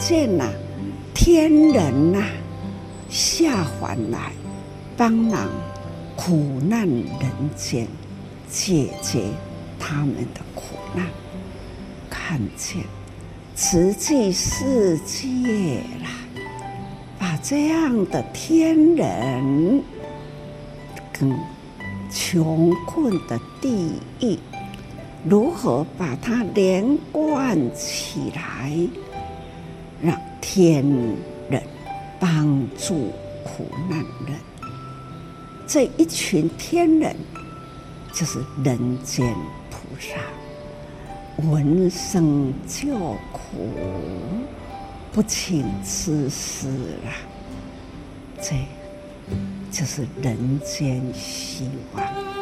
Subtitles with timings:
[0.00, 0.52] 见呐、啊，
[1.14, 2.24] 天人呐、
[3.10, 4.32] 下凡来
[4.96, 5.48] 帮忙
[6.16, 7.86] 苦难人间，
[8.48, 9.24] 解决
[9.78, 11.06] 他们的苦难，
[12.08, 12.82] 看见
[13.54, 16.08] 慈济世界啦，
[17.18, 19.82] 把这样的天人
[21.12, 21.30] 跟
[22.10, 24.38] 穷困的地狱。
[25.22, 28.74] 如何把它连贯起来，
[30.40, 30.84] 天
[31.48, 31.62] 人
[32.18, 33.12] 帮助
[33.44, 34.38] 苦难人？
[35.66, 37.14] 这一群天人
[38.12, 39.32] 就是人间
[39.70, 40.16] 菩萨，
[41.48, 42.88] 闻声救
[43.32, 43.70] 苦，
[45.12, 46.68] 不请自私
[47.04, 47.14] 啊！
[48.42, 48.56] 这
[49.70, 52.39] 就是人间希望。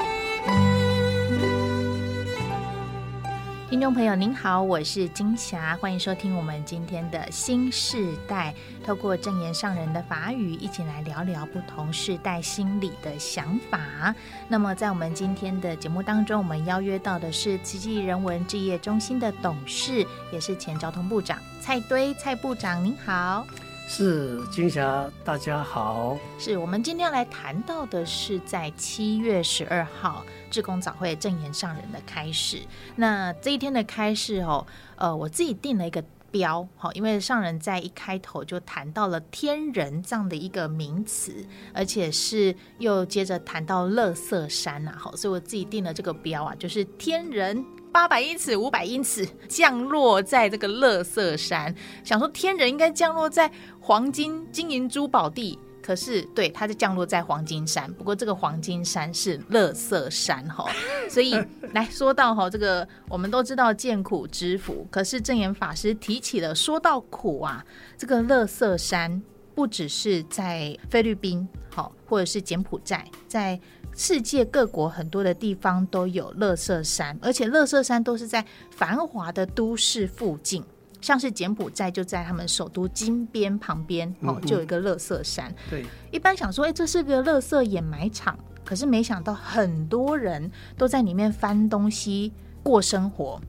[3.79, 8.53] 听众朋友您好，我是金霞，欢迎收听我们今天的新世代，
[8.85, 14.13] 透过正言上人的法语，一起来聊聊不同世代心理的想法。
[14.49, 23.47] 那么，在我们今天的节目当中，我们邀约到的是奇迹人文置业中心的董事，也是前交通部长蔡堆蔡部长，您好。
[23.91, 26.15] 是金霞，大家好。
[26.39, 32.59] 是我们今天要来谈到的是在七月十二号志工早会正言上人的开示。
[32.97, 41.33] 那这一天的开示哦，呃，我自己定了一个标，好，因为上人在一开头就谈到了天人这样的一个名词，
[41.73, 47.65] 而且是又接着谈到乐色山呐，好，所以我自己定了这个标啊，就是天人。
[47.93, 51.75] 八百英尺，五百英尺，降落在这个乐色山。
[52.05, 57.93] 想说天人应该降落在黄金、金银珠宝地，可是对，它就降落在黄金山。
[57.95, 60.71] 不过这个黄金山是乐色山哈，
[61.09, 61.35] 所以
[61.73, 67.65] 来说到哈，这个我们都知道见苦知福，可是正言法师提起了，说到苦啊，
[67.97, 69.23] 这个乐色山
[69.55, 73.59] 不只是在菲律宾，好，或者是柬埔寨，在。
[73.99, 80.63] 世界各国很多的地方都有乐色山，而且乐色山都是在繁华的都市附近，
[81.01, 85.53] 像是柬埔寨就在他们首都金边旁边哦，就有一个乐色山。
[85.69, 92.33] 对，一般想说，哎，这是个乐色掩埋场，可是没想到很多人都在里面翻东西
[92.63, 93.41] 过生活，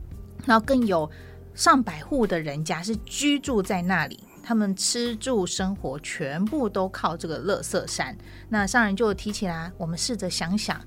[0.47, 1.07] 然后更有
[1.53, 4.19] 上百户的人家是居住在那里。
[4.49, 8.17] 他们吃住生活全部都靠这个乐色山，
[8.49, 10.81] 那上人就提起来，我们试着想想，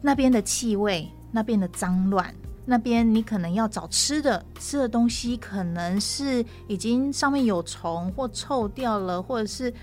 [0.00, 2.32] 那边的气味，那边的脏乱，
[2.64, 9.74] 那边你可能要找吃的，吃的东西可能是已经上面有虫或臭掉了，或者是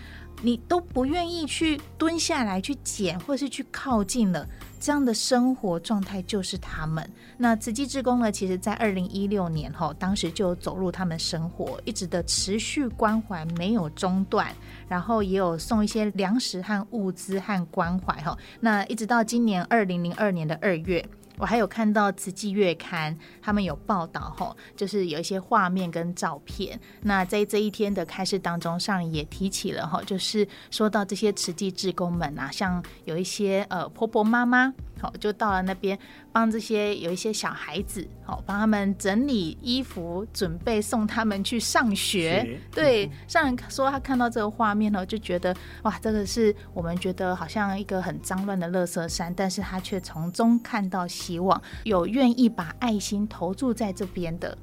[0.42, 4.48] 你都不愿意去蹲下来去捡，或是去靠近了。
[4.80, 7.10] 这样的生活状态就是他们。
[7.36, 8.32] 那慈济志工呢？
[8.32, 14.54] 其实，在二零一六年后，当时就走入他们生活，一直的持续关怀没有中断，
[14.88, 18.38] 然后也有送一些粮食和物资和关怀哈。
[18.60, 21.04] 那一直到今年二零零二年的二月。
[21.38, 26.80] 我还有看到《慈济月刊》，他们有报道吼，就是有一些画面跟照片。
[27.04, 34.74] 那在这一天的开示当中，上也提起了吼，就是说到这些慈济志工们啊，像有一些呃婆婆妈妈。
[35.00, 35.98] 好，就到了那边
[36.32, 42.60] 帮这些有一些小孩子，好帮他们整理衣服，准备送他们去上学。
[42.72, 54.58] 对，上人说他看到这个画面呢，就觉得哇，这个是我们觉得好像一个很脏乱的垃圾山，但是他却从中看到希望，有愿意把爱心投注在这边的，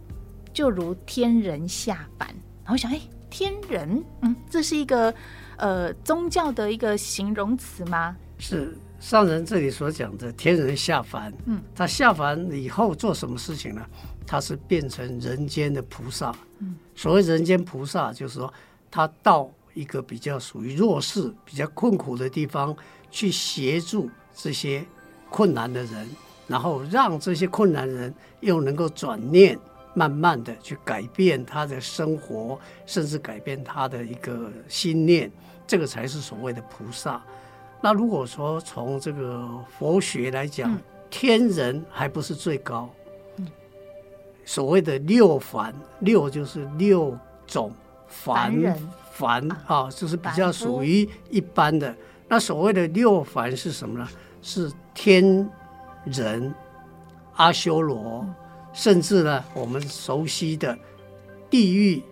[0.52, 2.28] 就如天人下凡。
[2.64, 5.14] 然后想，哎，天人，嗯，这是一个
[5.58, 8.16] 呃宗教的一个形容词吗？
[8.38, 8.76] 是。
[9.04, 13.86] 上人这里所讲的天人下凡，嗯，他下凡以后做什么事情呢？
[14.26, 18.50] 他是变成人间的菩萨，嗯，所谓人间菩萨，就是说
[18.90, 22.74] 他到一个比较属于弱势、比较困苦的地方
[23.10, 24.82] 去协助这些
[25.28, 26.08] 困难的人，
[26.48, 29.58] 然后让这些困难人又能够转念，
[29.92, 35.30] 慢慢的去改变他的生活，甚至改变他的一个心念，
[35.66, 37.22] 这个才是所谓的菩萨。
[37.84, 39.46] 那如果说从这个
[39.78, 42.88] 佛学来讲，嗯、天人还不是最高。
[43.36, 43.46] 嗯、
[44.42, 47.14] 所谓的六凡，六就是六
[47.46, 47.70] 种
[48.08, 48.74] 凡
[49.12, 51.94] 凡啊，就是比较属于一般的。
[52.26, 54.08] 那所谓的六凡是什么呢？
[54.40, 55.46] 是天
[56.06, 56.54] 人、
[57.34, 58.34] 阿修罗，嗯、
[58.72, 60.74] 甚至呢我们熟悉的
[61.50, 62.02] 地狱、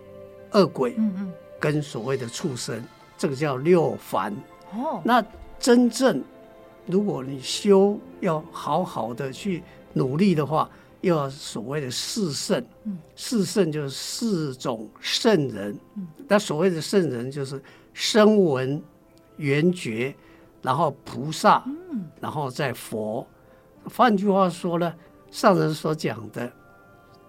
[0.51, 2.79] 恶鬼，嗯嗯，跟所谓的畜生，
[3.17, 4.31] 这个叫六凡。
[4.75, 5.25] 哦，那。
[5.63, 6.21] 真正，
[6.85, 9.63] 如果你修要好好的去
[9.93, 10.69] 努力的话，
[10.99, 12.61] 又要所谓的四圣，
[13.15, 15.73] 四圣就是四种圣人。
[16.27, 17.63] 那所谓的圣人就是
[17.93, 18.83] 声闻、
[19.37, 20.13] 缘觉，
[20.61, 21.63] 然后菩萨，
[22.19, 23.25] 然后再佛。
[23.85, 24.93] 换句话说呢，
[25.31, 26.51] 上人所讲的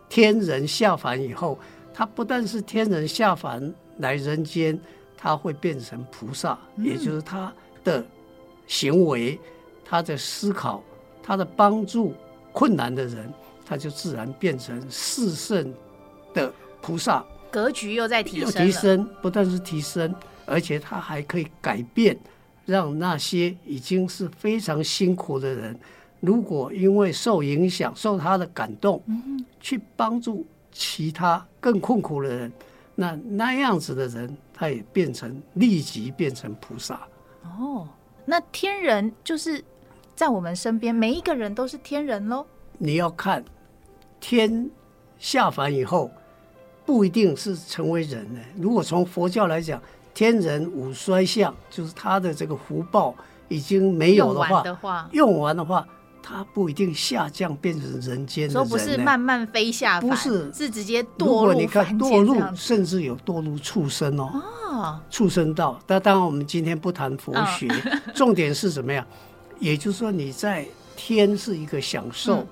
[0.09, 1.57] 天人下凡以后，
[1.93, 4.77] 他不但是天人下凡来人间，
[5.17, 7.53] 他会变成菩萨，也就是他
[7.85, 8.05] 的
[8.67, 9.39] 行为、
[9.85, 10.83] 他的思考、
[11.23, 12.15] 他的帮助
[12.53, 13.33] 困难的人。
[13.67, 15.73] 他就自然变成四圣
[16.35, 16.53] 的
[16.83, 20.15] 菩萨，格局又在提升，提升不但是提升，
[20.45, 22.15] 而且他还可以改变，
[22.67, 25.75] 让那些已经是非常辛苦的人，
[26.21, 29.03] 如果因为受影响、受他的感动，
[29.61, 32.53] 去帮助其他更困苦的人，
[32.95, 37.01] 那那样子的人，他也变成立即变成菩萨。
[37.59, 37.89] 哦，
[38.25, 39.63] 那天人就是
[40.15, 42.47] 在我们身边，每一个人都是天人喽。
[42.79, 43.45] 你要看。
[44.21, 44.71] 天
[45.19, 46.11] 下凡以后，
[46.87, 48.41] 不一定是成为人呢。
[48.57, 49.79] 如果从佛教来讲，
[50.15, 53.15] 天人五衰相，就是他的这个福报
[53.49, 54.41] 已经没有的
[54.75, 55.87] 话，用完的话，
[56.25, 58.65] 用完的话，他不一定下降变成人间的人。
[58.65, 61.27] 说不是慢慢飞下，不是是直接堕入。
[61.27, 65.79] 如果你看堕入，甚至有堕入畜生哦，哦畜生道。
[65.87, 69.07] 那当然，我们今天不谈佛学，哦、 重点是什么呀？
[69.61, 70.67] 也就是说，你在
[70.97, 72.37] 天是一个享受。
[72.37, 72.47] 嗯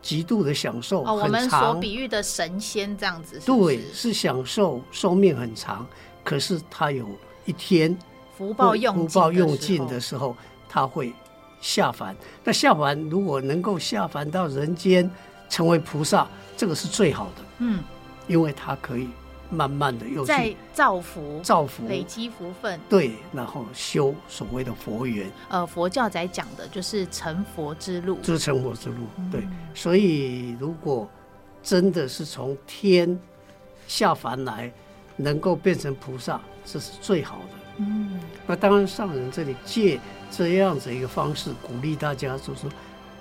[0.00, 5.84] 极度的享受，哦，我们所比喻的神仙这样子是是，对，是享受，寿命很长。
[6.22, 7.04] 可是他有
[7.44, 7.98] 一天
[8.36, 10.36] 福报用福报用尽的时候，
[10.68, 11.12] 他会
[11.60, 12.14] 下凡。
[12.44, 15.10] 那下凡如果能够下凡到人间，
[15.48, 16.26] 成为菩萨，
[16.56, 17.44] 这个是最好的。
[17.58, 17.82] 嗯，
[18.26, 19.08] 因为他可以。
[19.50, 25.26] 慢慢的又在造福、造福、累积福分，对，然后修所谓的佛缘。
[25.48, 29.06] 呃，佛教在讲的就是成佛之路，就是成佛之路。
[29.32, 31.08] 对，嗯、所以如果
[31.62, 33.18] 真的是从天
[33.86, 34.70] 下凡来，
[35.16, 37.54] 能够变成菩萨，这是最好的。
[37.78, 39.98] 嗯，那当然上人这里借
[40.30, 42.70] 这样子一个方式鼓励大家，就是说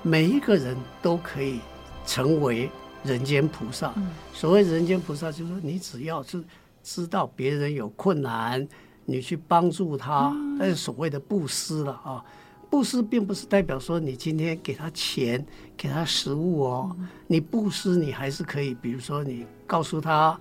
[0.02, 1.60] 每一个人都可以
[2.06, 2.70] 成为。
[3.04, 3.94] 人间菩萨，
[4.34, 6.44] 所谓人间菩萨，就是说你只要是
[6.84, 8.68] 知道别人有困难，
[9.06, 12.22] 你去帮助他，那是所谓的布施了啊。
[12.70, 15.46] 布施并不是代表说你今天给他钱，
[15.78, 16.94] 给他食物哦。
[17.28, 20.38] 你布施，你还是可以，比如说你告诉他，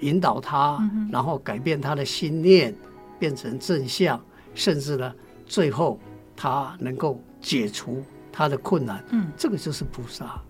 [0.00, 0.78] 引导他，
[1.10, 2.74] 然后改变他的心念，
[3.20, 4.20] 变成正向，
[4.54, 5.14] 甚至呢，
[5.46, 6.00] 最后
[6.34, 8.02] 他能够解除
[8.32, 9.04] 他的困难。
[9.10, 10.42] 嗯，这个就是菩萨。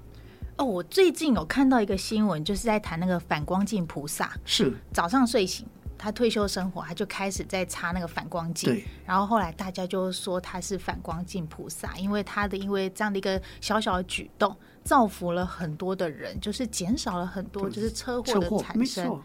[0.57, 4.33] 哦，我最近有看到一个新闻，就是在谈那个反光镜菩萨。
[4.45, 5.67] 是早上睡醒，
[5.99, 8.73] 他退休生活，他就开始在擦那个反光镜。
[8.73, 8.85] 对。
[9.05, 19.21] 然后后来大家就说他是反光镜菩萨，因为他的因为这样的一个小小的举动，造福了很多的人，就是减少了很多就是车祸的产生。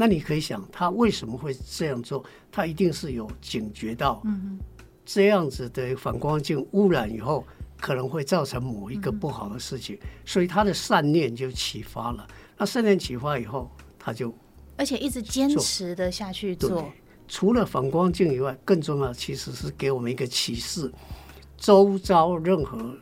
[0.00, 2.24] 那你可以想，他为什么会这样做？
[2.52, 4.56] 他一定是有警觉到，嗯，
[5.04, 7.44] 这样子的反光镜污染以后。
[7.80, 12.26] 可能会造成某一个不好的事情，嗯、所以他的善念就启发了。
[12.56, 14.34] 那善念启发以后，他就
[14.76, 16.92] 而且一直坚持的下去做。
[17.28, 20.90] 除了反光镜以外，更重要其实是给我们一个启示：
[21.56, 22.92] 周遭任何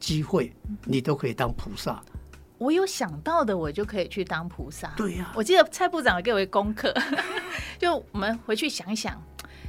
[0.00, 0.50] 机会，
[0.86, 2.02] 你都可以当菩萨。
[2.62, 4.92] 我有想到的，我就可以去当菩萨。
[4.96, 6.94] 对呀、啊，我记得蔡部长给我一个功课，
[7.78, 9.20] 就我们回去想一想，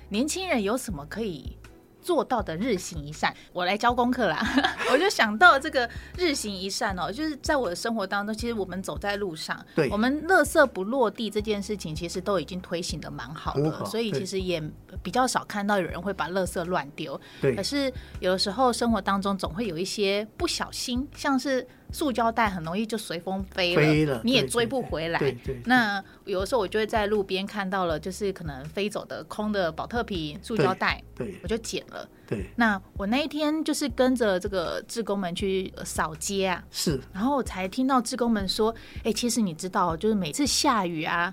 [0.09, 1.57] 年轻人有什么可以。
[2.03, 4.37] 做到的日行一善，我来教功课啦。
[4.91, 14.61] 我就想到这个日行一善哦，就是在我的生活当中，其实我们走在路上，对，我们垃圾不落地这件事情，其实都已经推行的蛮好的，好，所以其实也
[15.01, 17.17] 比较少看到有人会把垃圾乱丢。
[17.39, 17.89] 对，可是
[18.19, 21.65] 有的时候生活当中总会有一些不小心，像是。
[21.93, 25.19] 塑胶袋很容易就随风飞了，飞了，你也追不回来。
[25.19, 32.09] 对对那有的时候我就会在路边看到了，就是可能飞走的空的保特瓶、塑胶袋，对我就捡了。
[32.25, 41.31] 对，那我那一天就是跟着这个志工们去扫街啊，是，然后我才听到志工们说，哎、欸，其实你知道，就是每次下雨啊，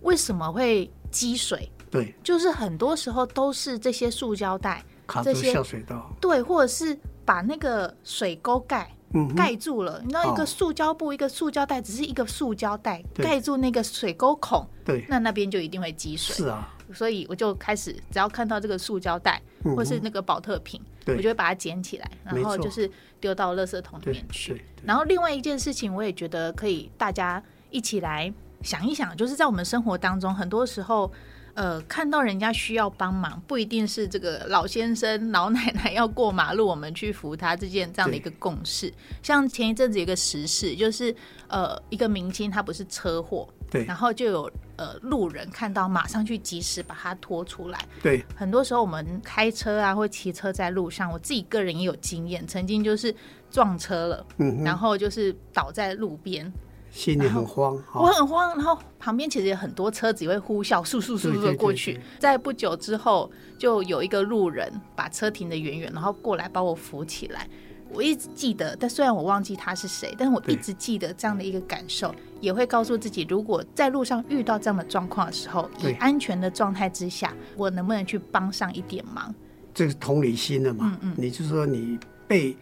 [0.00, 1.70] 为什么会积水？
[1.90, 8.90] 对，就是很多时候都是这些塑胶袋卡住下水道，对，或者是把那个水沟盖。
[9.34, 16.36] 盖住了，你知道一个塑胶布，一个塑胶袋，只是一个塑胶袋盖住那个水沟孔，对，那那边就一定会积水。
[16.36, 24.64] 是啊，所以我就开始，只要看到这个塑胶袋或是那个保特瓶，我就会把它捡起来，然后就是丢到垃圾桶里面去。
[24.84, 31.10] 然后另外一件事情，我也觉得可以大家一起来想一想，就是在我们生活当中，很多时候。
[31.58, 38.92] 呃，看到人家需要帮忙，不一定是这个老先生、老奶奶要过马路，我们去扶他这件这样的一个共识。
[39.24, 41.12] 像前一阵子有一个时事，就是
[41.48, 47.84] 呃，一个明星他不是车祸，对，然后就有呃路人看到，马上去及时把他拖出来。
[48.00, 53.12] 对，很多时候我们开车啊或骑车在路上，我自己个人也有经验，曾经就是
[53.50, 56.52] 撞车了，嗯，然后就是倒在路边。
[56.98, 58.48] 心里很慌，我很慌。
[58.56, 62.00] 然后旁边其实有很多车子也会呼啸，速速速速的过去。
[62.18, 67.48] 在不久之后，就有一个路人把车停得远远，然后过来把我扶起来。
[67.92, 79.32] 我一直记得，但虽然我忘记他是谁，但是我一直记得这样的一个感受，也会告诉自己，如果在路上遇到这样的状况的时候，以安全的状态之下，我能不能去帮上一点忙？
[79.72, 80.98] 这是同理心的嘛？
[81.00, 82.56] 嗯嗯，你就说你被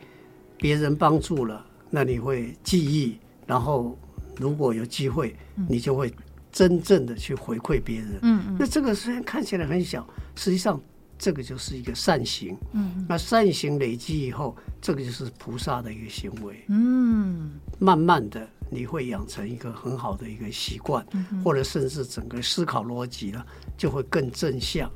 [0.59, 3.97] 别人帮助了，那你会记忆，然后。
[4.39, 5.35] 如果有机会，
[5.69, 6.13] 你就会
[6.53, 8.19] 真正的去回馈别人。
[8.23, 8.57] 嗯嗯。
[8.59, 10.81] 那这个虽然看起来很小，实际上
[11.19, 12.57] 这个就是一个善行。
[12.73, 13.07] 嗯。
[13.09, 16.65] 那善行累积以后，这个就是菩萨的一个行为。
[16.69, 17.53] 嗯。
[17.79, 21.07] 慢慢的，你会养成一个很好的一个习惯，
[21.45, 24.91] 或者甚至整个思考逻辑了，就会更正向。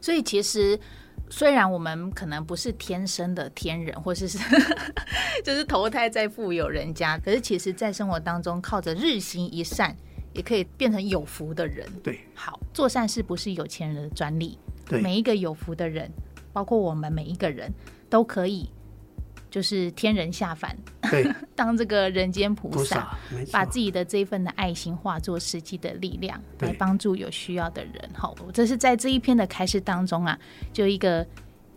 [0.00, 0.78] 所以其实。
[1.28, 4.38] 虽然我们可能不是天生的天人，或是是
[5.44, 9.96] 就是投胎在富有人家，可是其实，在生活当中，靠着日行一善，
[10.32, 11.86] 也可以变成有福的人。
[12.02, 14.58] 对，好，做善事不是有钱人的专利。
[14.88, 16.10] 对，每一个有福的人，
[16.52, 17.72] 包括我们每一个人
[18.08, 18.70] 都可以。
[19.56, 20.76] 就是天人下凡，
[21.10, 23.16] 对， 当这个人间菩萨，
[23.50, 28.10] 把自己的这一份的爱心化作实际的力量，来帮助有需要的人。
[28.12, 30.38] 好，这是在这一篇的开示当中啊，
[30.74, 31.26] 就一个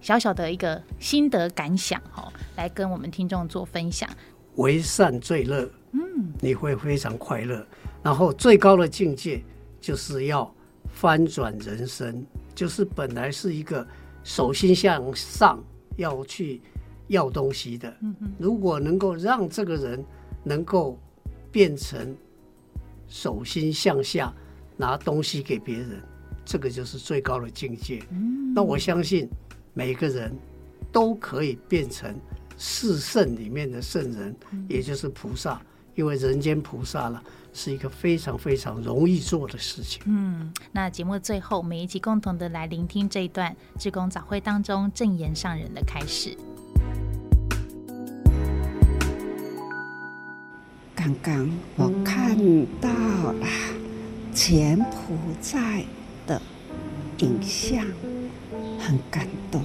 [0.01, 4.09] 小小的一个心得感想，哈，来跟我们听众做分享。
[4.55, 7.65] 为善最乐，嗯，你会非常快乐。
[8.03, 9.41] 然后最高的境界
[9.79, 10.53] 就是要
[10.91, 13.87] 翻转人生，就是本来是一个
[14.21, 15.63] 手心向上
[15.95, 16.61] 要去。
[17.09, 17.93] 要东西的，
[18.37, 20.03] 如果能够让这个人
[20.43, 20.97] 能够
[21.51, 22.15] 变成
[23.07, 24.33] 手心向下
[24.77, 26.01] 拿东西给别人，
[26.45, 28.01] 这个就是最高的境界。
[28.55, 29.27] 那我相信
[29.73, 30.31] 每个人
[30.91, 32.15] 都可以变成
[32.57, 34.35] 四圣里面的圣人，
[34.67, 35.61] 也就是菩萨，
[35.95, 40.03] 因为人间菩萨了是一个非常非常容易做的事情。
[40.05, 46.37] 嗯，那节目最后，我们一起共同的来聆听这一段志工早会当中正言上人的开示。
[51.01, 52.37] 刚刚我看
[52.81, 53.47] 到了
[54.33, 55.81] 柬埔寨
[56.27, 56.41] 的
[57.19, 57.85] 影像，
[58.77, 59.63] 很感动。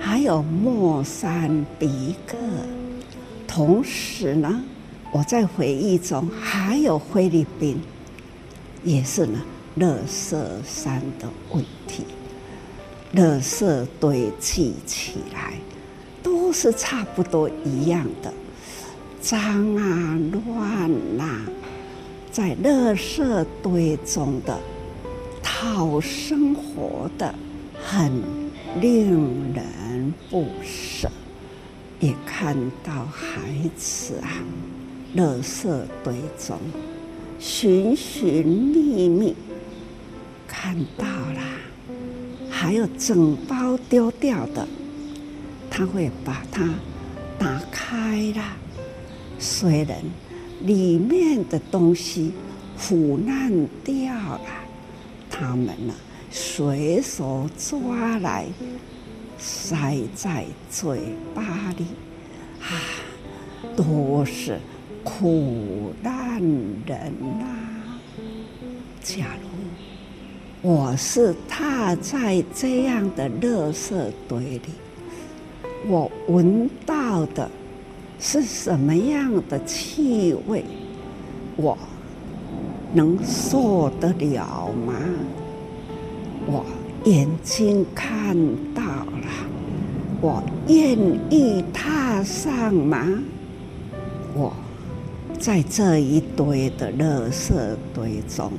[0.00, 2.38] 还有莫桑比克，
[3.46, 4.64] 同时呢，
[5.12, 7.78] 我在回忆中还有菲律宾，
[8.82, 9.42] 也是呢，
[9.78, 12.04] 垃圾山的问题，
[13.14, 15.52] 垃圾堆积起来，
[16.22, 18.32] 都是差不多一样的。
[19.24, 21.40] 脏啊，乱啊，
[22.30, 24.60] 在垃圾堆中的
[25.42, 27.34] 讨生活的，
[27.82, 28.12] 很
[28.82, 31.10] 令人不舍。
[32.00, 32.54] 也看
[32.84, 33.40] 到孩
[33.74, 34.28] 子啊，
[35.16, 35.66] 垃圾
[36.02, 36.58] 堆中
[37.38, 39.34] 寻寻觅觅，
[40.46, 41.40] 看到了，
[42.50, 44.68] 还有整包丢掉的，
[45.70, 46.68] 他会把它
[47.38, 48.42] 打开了。
[49.38, 49.98] 虽然
[50.62, 52.32] 里面的东西
[52.76, 54.40] 腐烂掉了，
[55.30, 55.94] 他们呢，
[56.30, 58.46] 随手抓来
[59.38, 61.00] 塞在嘴
[61.34, 61.42] 巴
[61.76, 61.84] 里，
[62.60, 62.80] 啊，
[63.76, 64.58] 都是
[65.02, 66.40] 苦难
[66.86, 67.44] 人呐！
[69.02, 73.92] 假如我是踏在这样的垃圾
[74.26, 74.62] 堆里，
[75.86, 77.50] 我闻到的。
[78.18, 80.64] 是什么样的气味，
[81.56, 81.76] 我
[82.92, 84.94] 能受得了吗？
[86.46, 86.64] 我
[87.04, 88.36] 眼睛看
[88.74, 89.28] 到了，
[90.20, 90.98] 我愿
[91.30, 93.06] 意踏上吗？
[94.34, 94.52] 我
[95.38, 97.52] 在这一堆的垃圾
[97.94, 98.50] 堆中，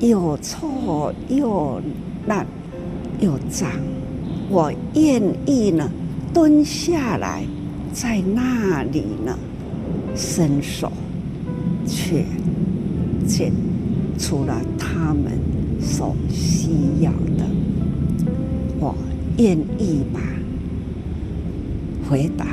[0.00, 1.80] 又臭又
[2.26, 2.46] 烂
[3.20, 3.70] 又脏，
[4.50, 5.90] 我愿意呢，
[6.34, 7.44] 蹲下来。
[7.98, 9.38] 在那里呢，
[10.14, 10.92] 伸手
[11.86, 12.26] 去
[13.26, 13.50] 捡
[14.18, 15.32] 出了他们
[15.80, 16.68] 所需
[17.00, 17.46] 要的。
[18.78, 18.94] 我
[19.38, 20.20] 愿意吧？
[22.06, 22.46] 回答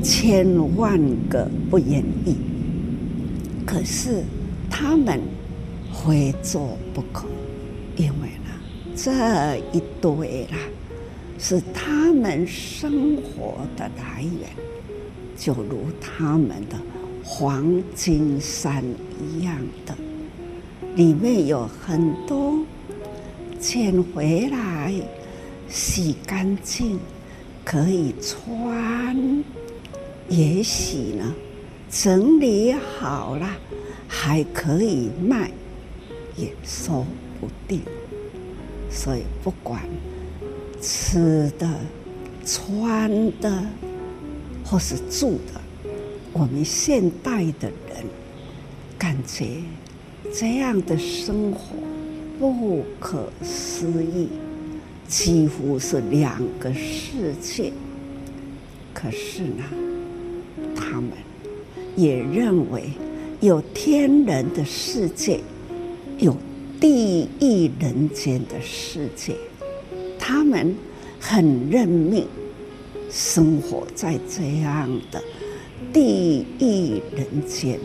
[0.00, 0.96] 千万
[1.28, 2.36] 个不愿意。
[3.66, 4.22] 可是
[4.70, 5.20] 他们
[5.92, 7.26] 非做不可。
[7.96, 8.52] 因为呢，
[8.94, 10.56] 这一堆啦，
[11.44, 14.48] 是他们生活的来源，
[15.36, 16.78] 就如他们的
[17.24, 18.84] 黄金山
[19.20, 19.92] 一样的，
[20.94, 22.64] 里面有很多
[23.58, 24.94] 捡回来
[25.68, 27.00] 洗干净
[27.64, 29.44] 可以穿，
[30.28, 31.34] 也许呢
[31.90, 33.50] 整理好了
[34.06, 35.50] 还可以卖，
[36.36, 37.04] 也说
[37.40, 37.80] 不定。
[38.88, 39.82] 所以不管
[40.82, 41.68] 吃的、
[42.44, 43.08] 穿
[43.40, 43.64] 的，
[44.64, 45.60] 或是住的，
[46.32, 48.04] 我们现代的人
[48.98, 49.46] 感觉
[50.34, 51.76] 这样的生活
[52.36, 54.28] 不可思议，
[55.06, 57.72] 几乎是两个世界。
[58.92, 59.62] 可是呢，
[60.74, 61.12] 他们
[61.94, 62.90] 也认为
[63.40, 65.38] 有天人的世界，
[66.18, 66.36] 有
[66.80, 69.36] 地狱人间的世界，
[70.24, 70.72] 他们
[71.18, 72.28] 很认命，
[73.10, 75.20] 生活在这样的
[75.92, 77.76] 地狱人间。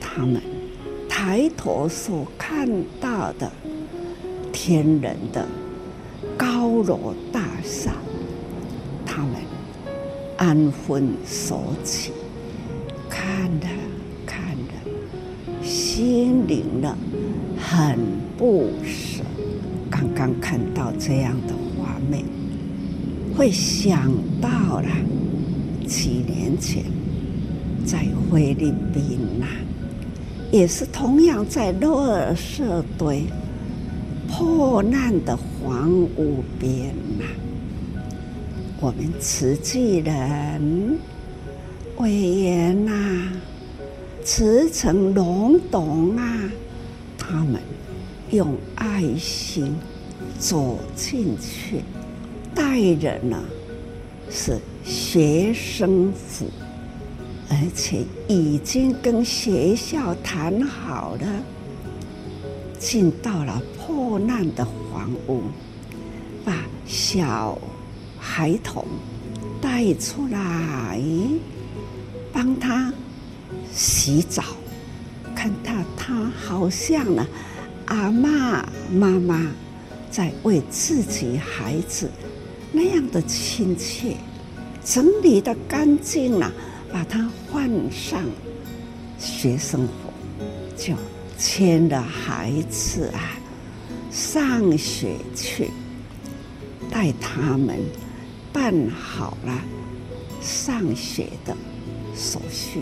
[0.00, 0.42] 他们
[1.08, 2.68] 抬头所看
[3.00, 3.48] 到的
[4.52, 5.46] 天人的
[6.36, 7.92] 高楼大厦，
[9.06, 9.34] 他们
[10.36, 12.10] 安分守己，
[13.08, 13.68] 看着
[14.26, 16.96] 看着，心灵的。
[17.58, 17.98] 很
[18.38, 19.22] 不舍，
[19.98, 22.22] 刚刚看到这样的画面，
[23.34, 24.12] 会想
[24.42, 24.88] 到了
[25.86, 26.84] 几年前
[27.86, 29.46] 在菲律宾呐，
[30.52, 32.62] 也是同样在垃圾
[32.98, 33.24] 堆
[34.28, 37.24] 破烂的房屋边呐，
[38.78, 40.98] 我们慈济人
[41.96, 42.12] 委
[42.42, 43.32] 员呐，
[44.22, 46.50] 慈诚龙董啊。
[47.18, 47.60] 他们
[48.30, 49.76] 用爱心
[50.38, 51.82] 走进去，
[52.54, 53.42] 带人呢
[54.30, 56.46] 是学生服，
[57.48, 61.26] 而且已经跟学校谈好了，
[62.78, 65.42] 进到了破烂的房屋，
[66.44, 66.52] 把
[66.86, 67.56] 小
[68.18, 68.84] 孩童
[69.60, 71.00] 带出来，
[72.32, 72.92] 帮他
[73.72, 74.42] 洗澡。
[75.34, 77.26] 看他，他好像呢，
[77.86, 79.46] 阿嬷、妈妈
[80.10, 82.10] 在为自己孩子
[82.72, 84.16] 那样的亲切，
[84.84, 86.52] 整理的干净了，
[86.92, 88.24] 把他换上
[89.18, 90.12] 学生服，
[90.76, 90.94] 就
[91.38, 93.38] 牵着孩子啊
[94.10, 95.70] 上学去，
[96.90, 97.78] 带他们
[98.52, 99.60] 办好了
[100.40, 101.56] 上学的
[102.14, 102.80] 手续，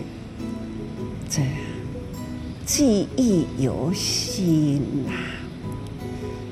[1.29, 1.74] 这样。
[2.67, 5.13] 记忆犹新呐，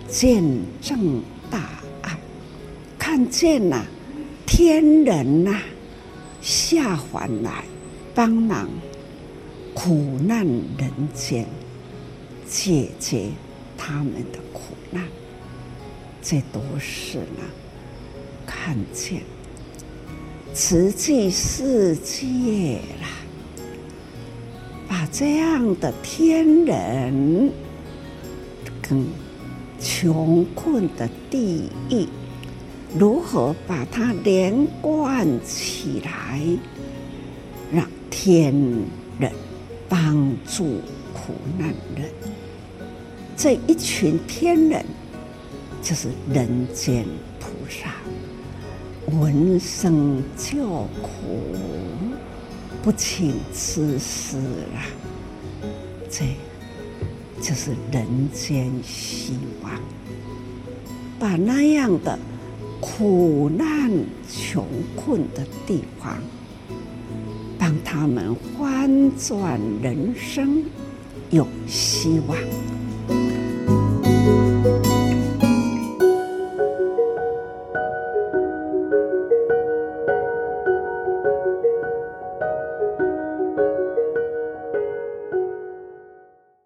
[0.09, 0.45] 见
[0.83, 1.59] 证大
[2.03, 2.19] 爱，
[2.99, 3.83] 看见呐，
[4.45, 5.59] 天人呐
[6.43, 7.65] 下凡来
[8.15, 8.69] 帮忙
[9.73, 11.47] 苦难人间，
[12.47, 13.31] 解决
[13.79, 15.03] 他们的苦难，
[16.21, 17.43] 这都是呢，
[18.47, 19.23] 看见
[20.53, 23.09] 慈济世界啦。
[24.93, 27.51] 把这样的天人
[28.83, 29.07] 跟
[29.81, 32.07] 穷困的地狱，
[32.95, 36.43] 如何把它连贯起来，
[37.73, 38.53] 让天
[39.19, 39.33] 人
[39.89, 40.65] 帮助
[41.15, 42.07] 苦难人？
[43.35, 44.85] 这一群天人
[45.81, 47.07] 就是人间
[47.41, 47.95] 菩萨，
[49.17, 51.57] 闻声救苦。
[52.83, 54.39] 不请自私
[54.75, 54.83] 啊，
[56.11, 56.25] 这
[57.41, 59.73] 就是人间希望，
[61.17, 62.19] 把那样的
[62.81, 63.89] 苦难
[64.29, 64.67] 穷
[64.97, 66.19] 困的地方，
[67.57, 70.65] 帮他们翻转人生，
[71.31, 72.37] 有希望。